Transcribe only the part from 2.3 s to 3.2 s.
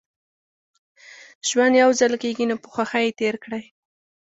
نو په خوښۍ يې